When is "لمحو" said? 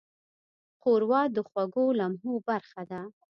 1.99-2.33